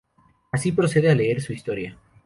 Así 0.51 0.71
procede 0.71 1.11
a 1.11 1.13
leer 1.13 1.41
su 1.43 1.53
historia. 1.53 1.95